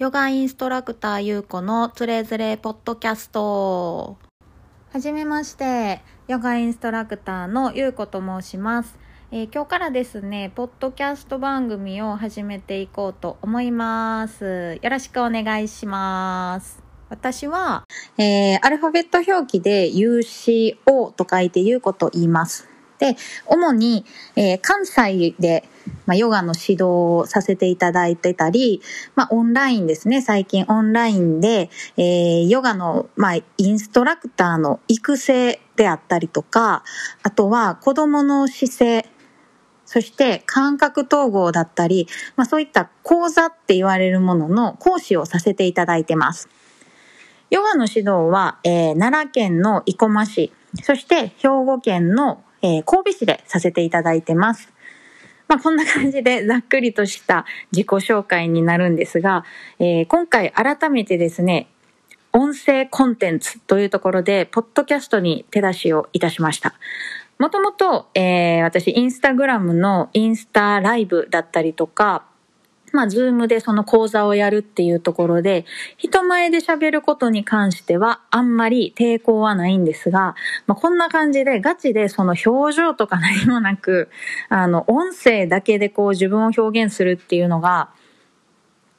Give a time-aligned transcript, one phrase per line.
[0.00, 4.16] ヨガインストラクターゆうこのつれづれポッドキャスト。
[4.90, 8.98] はじめまして、ヨガインストラクターのゆうこと申します。
[9.30, 14.78] えー今日からですね、ポッドキャスト番組を始めていこうと思います。
[14.80, 16.82] よろしくお願いします。
[17.10, 17.84] 私は、
[18.16, 22.69] えーアルファベット表記で UCO と書いてゆうこと言います。
[23.00, 24.04] で、主に、
[24.36, 25.64] えー関西で、
[26.06, 28.82] まあ、ヨガの指導をさせていただいてたり、
[29.16, 30.20] まあ、オンラインですね。
[30.20, 36.84] 最近オンラインで、えーヨガの、まあ、インストラクターの育成であったりとか、
[37.22, 39.08] あとは子供の姿勢、
[39.86, 46.48] そして感覚統合だったり、まあ、そういった講座って言われるものの講師をさせていただいてます。
[47.48, 54.72] ヨガの指導は、えー奈良県の生駒市、そして兵庫県の、えー神戸市でさせていただいてます。
[55.48, 59.44] まあ、こんな感じでざっくりとした自己紹介になるんですが、
[59.78, 61.68] えー今回改めてですね、
[62.32, 66.74] 音声コンテンツというところで、ポッドキャストに手出しをいたしました。
[67.38, 72.29] もともと、えー私、インスタグラムのインスタライブだったりとか、
[72.92, 75.64] まあ、ズームでその講座をやるっていうところで、
[75.96, 80.34] 人前で喋ることに関してはあんまり抵抗はないんですが、
[80.66, 84.08] まあ、こんな感じでガチでその表情とか何もなく、
[84.48, 87.90] あの、音声だけでこう自分を表現するっていうのが、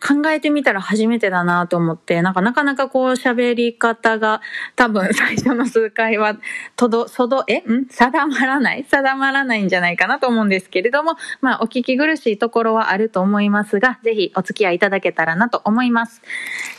[0.00, 4.40] 考えてみたら初めてだなと思って、なんかなかなかこう喋り方が
[4.74, 6.36] 多分 最初の数回は
[6.76, 7.58] とど、そど、え？
[7.60, 7.86] ん？
[7.86, 8.84] 定まらない？
[8.84, 16.20] 定まらないんじゃないかなと思うんですけれども、まあお聞き苦しいところはあると思いますが、ぜひお付き合いいただけたらなと思います。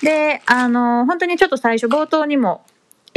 [0.03, 2.63] で、あの、本当にちょっと最初冒頭にも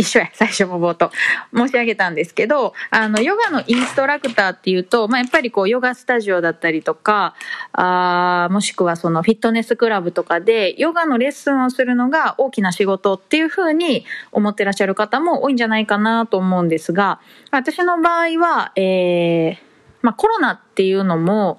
[0.01, 1.11] 一緒や、最初も冒頭。
[1.55, 7.35] 申し上げたんですけど、あの、ヨガのインストラクターっていうと、まあ、やっぱりこう、ヨガスタジオだったりとか、
[7.73, 17.21] あーもしくはそのフィットネスクラブとかで、ヨガのレッスンをするのが大きな仕事っていうふうに思ってらっしゃる方も多いんじゃないかなと思うんですが、
[17.51, 19.57] 私の場合は、えー、
[20.01, 21.59] まあ、コロナっていうのも、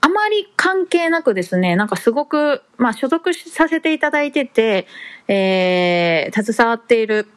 [0.00, 4.86] あまり関係なくですね、なんかすごく、まあ、所属させていただいてて、
[5.26, 7.28] えー、携わっている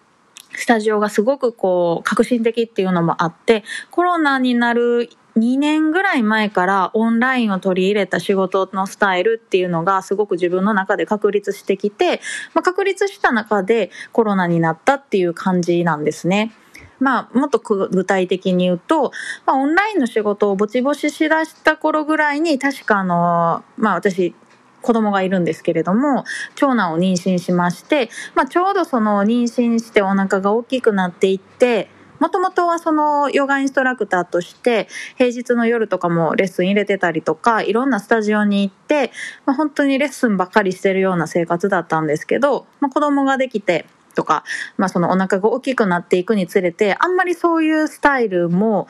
[0.56, 12.20] スタジオがすごくこう、革新的っていうのもあって、コロナになる2年ぐらい前からオンラインを取り入れた仕事のスタイルっていうのがすごく自分の中で確立してきて、
[12.54, 16.54] まあ、確立した中でコロナになったっていう感じなんですね。
[17.00, 19.12] まあ、もっと具体的に言うと、
[19.48, 24.36] まあ、オンラインの仕事をぼちぼちしだした頃ぐらいに、確かあの、まあ私、
[24.82, 26.24] 子供がいるんですけれども、
[26.56, 31.90] 長男を妊娠しまして、まあちょうどその妊娠してお腹が大きくなっていって、
[32.22, 34.88] もともとはそのヨガインストラクターとして
[35.18, 39.12] 平日の夜とかもレッスン入れてたりとかいろんなスタジオに行って、
[39.48, 44.44] まあ、本当にレッスンばっかりしてるような生活だったんですけど、まあ、子供ができてとか、
[44.78, 48.88] まあ、そのお腹が大きくなっていくにつれてあんまりそういうスタイルも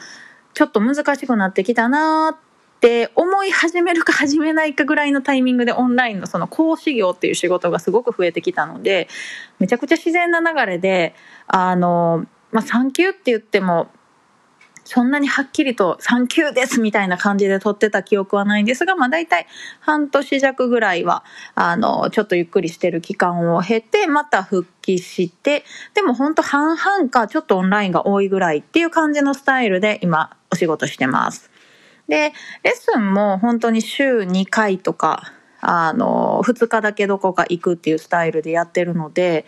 [0.54, 2.51] ちょっと難しくなってきたなーって
[3.16, 9.08] 思い始めるか始めないかぐらいのタイミングでオンラインのその講師業っていう仕事がすごく増えてきたので
[9.60, 11.14] めちゃくちゃ自然な流れで
[11.48, 13.90] あの、まあ、産休って言っても
[14.84, 19.48] そんなにはっきりと産休ですみたいな感じで撮ってた記憶はないんですが、まあ大体
[19.80, 21.24] 半年弱ぐらいは、
[21.56, 25.64] あの、ちょっとゆっくりしてる期間を経て、また復帰して、
[25.94, 31.51] でも本当半々かちょっとオンラインが多いぐらいっていう感じのスタイルで今お仕事してます。
[32.08, 39.46] で、レッスンも本当に週2回とか、あの、2日だけどこか行くっていうスタイルでやってるので、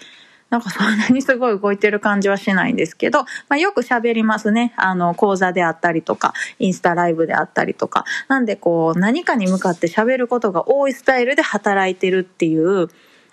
[0.53, 4.71] なんかそんなにすごい動いてる感じはしないんですけど、まあ、よく喋りますね。
[4.77, 8.05] あの、講座であったりとか、インスタライブであったりとか。
[8.27, 12.87] なんでこう、何かに向かって喋ることが多いスタイルで働いてるっていう、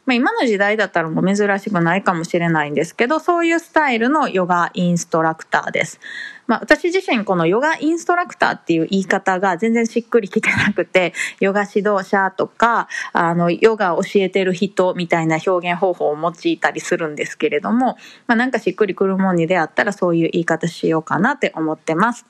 [0.06, 6.00] まあ、今の時代だったらもう珍しくないかもしれないんですけど、そういうスタイルのヨガインストラクターです。
[6.46, 17.96] まあ、私自身このヨガインストラクターっていう言い方が全然しっくりきてなくて、ヨガ指導者とか、あの、ヨガ教えてる人みたいな表現方法を用いたりするんですけれども、
[18.26, 22.26] まあ、なんかしっくりくるもんに出会ったらそういう言い方しようかなって思ってます。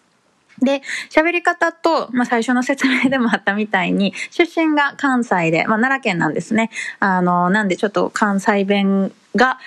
[0.61, 6.71] で、喋り方と、まあ、最初の説明でもあったみたいに、出身が関西で、まあ、奈良県なんですね。
[6.99, 9.59] あの、なんでちょっと関西弁が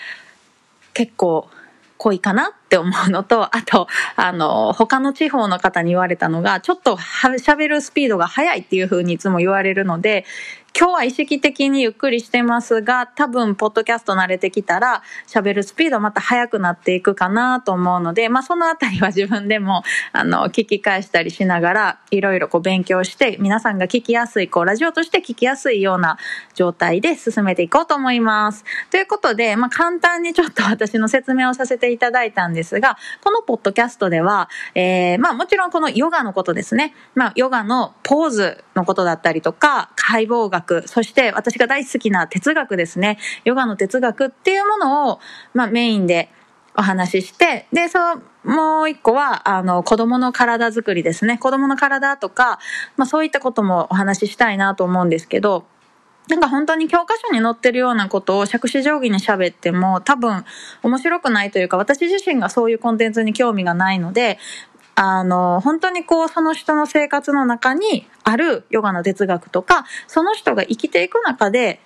[0.94, 1.50] 結構
[1.98, 10.26] 濃いかなって思うのと、 あと、あの、他の地方の方に言われたのが、ちょっと喋るスピードが速いっていう風にいつも言われるので、
[10.76, 19.84] 今日は意識的にゆっくりしてますが、多分、ポッドキャスト慣れてきたら、喋るスピードまた速くなっていくかなと思うので、まあ、そのあたりは自分でも、
[20.14, 26.18] あの、聞き返したりしながら、いろいろこう勉強して、皆さんが聞きやすい、こう、ラジオとして聞きやすいような
[26.56, 28.66] 状態で進めていこうと思います。
[28.90, 36.96] ということで、まあ、簡単にちょっと私の説明をさせていただいたんですですが、このポッドキャストでは、えー、まあ、もちろんこのヨガのことですね。
[37.14, 43.20] まあ、ヨガのポーズのことだったりとか、解剖学、そして私が大好きな哲学ですね。
[43.44, 45.20] ヨガの哲学っていうものを、
[45.54, 46.30] まあ、メインで
[46.76, 51.38] お話しして、で、その、もう一個は、あの、子供の体づくりですね。
[51.38, 52.60] 子供の体とか、
[52.98, 55.66] まあそういったこともお話ししたいなと思うんですけど、
[56.30, 60.46] なんか本当に教科書に載ってるようなことを尺子定規に喋っても多分
[60.82, 64.40] 面白くないというか私自身がそういうコンテンツに興味がないので
[64.96, 71.80] あの、本当にこう、その人の生活の中にあるヨガの哲学とか、その人が生きていく中で、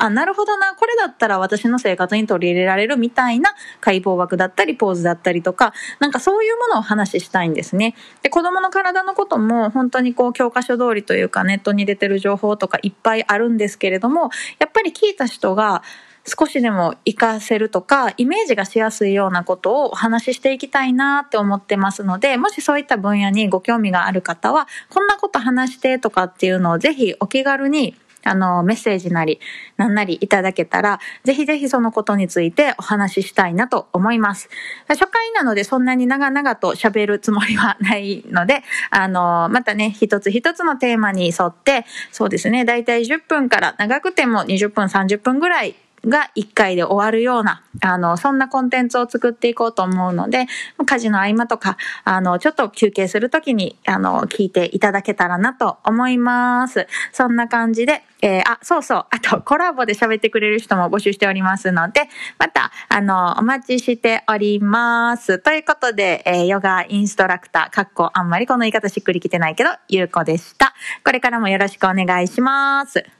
[0.00, 7.94] あ、なるほどな、これだったら私の生活に取り入れられるみたいな解剖学だったり、ポーズだったりとか、なんかそういうものをお話ししたいんですね。
[8.22, 15.82] で、子供の体のことも本当にこう、教科書通りというか、ネットに出てる情報とかいっぱいあるんですけれども、やっぱり聞いた人が、
[16.26, 29.40] 少しでも活かせるとか、イメージがしやすいようなことをお話ししていきたいなって思ってますので、もしそういった分野にご興味がある方は、こんなこと話してとかっていうのをぜひお気軽にあの、メッセージなり、
[29.76, 34.48] なんなりいただけたら、ぜひぜひそのことについてお話ししたいなと思います。
[34.88, 45.74] 初回なのでそんなに長々と喋るつもりはないので、あの、またね、一つ一つのテーマに沿って、そうですね、だいたい10分から長くても20分、30分ぐらい
[46.06, 50.46] が1回で終わるような、あの、そんなコンテンツを作っていこうと思うので、
[50.86, 56.86] 家事の合間とか、あの、ちょっと休憩するときに、あの、聞いていただけたらなと思います。
[57.12, 62.02] そんな感じで、えー、あ、そうそう、あと、コラボで喋ってくれる人も募集しておりますので、
[62.38, 65.38] また、あの、お待ちしております。
[65.38, 70.74] ということで、えー、ヨガインストラクター、かっこあんまりこの言い方しっくりきてないけど、ゆうこでした。
[71.04, 73.19] これからもよろしくお願いします。